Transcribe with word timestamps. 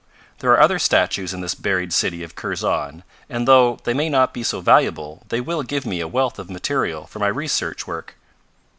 "There 0.39 0.49
are 0.49 0.59
other 0.59 0.79
statues 0.79 1.31
in 1.31 1.41
this 1.41 1.53
buried 1.53 1.93
city 1.93 2.23
of 2.23 2.33
Kurzon, 2.33 3.03
and 3.29 3.47
though 3.47 3.77
they 3.83 3.93
may 3.93 4.09
not 4.09 4.33
be 4.33 4.41
so 4.41 4.59
valuable 4.59 5.21
they 5.29 5.39
will 5.41 5.61
give 5.61 5.85
me 5.85 5.99
a 5.99 6.07
wealth 6.07 6.39
of 6.39 6.49
material 6.49 7.05
for 7.05 7.19
my 7.19 7.27
research 7.27 7.85
work." 7.85 8.15